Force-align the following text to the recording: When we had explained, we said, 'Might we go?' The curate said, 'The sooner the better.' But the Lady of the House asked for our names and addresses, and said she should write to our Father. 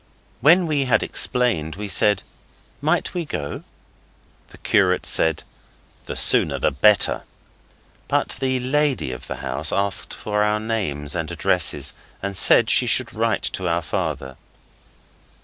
When 0.39 0.65
we 0.65 0.85
had 0.85 1.03
explained, 1.03 1.75
we 1.75 1.87
said, 1.87 2.23
'Might 2.81 3.13
we 3.13 3.23
go?' 3.23 3.61
The 4.47 4.57
curate 4.57 5.05
said, 5.05 5.43
'The 6.07 6.15
sooner 6.15 6.57
the 6.57 6.71
better.' 6.71 7.21
But 8.07 8.29
the 8.39 8.59
Lady 8.59 9.11
of 9.11 9.27
the 9.27 9.35
House 9.45 9.71
asked 9.71 10.11
for 10.15 10.41
our 10.41 10.59
names 10.59 11.13
and 11.13 11.29
addresses, 11.29 11.93
and 12.19 12.35
said 12.35 12.67
she 12.71 12.87
should 12.87 13.13
write 13.13 13.43
to 13.53 13.67
our 13.67 13.83
Father. 13.83 14.37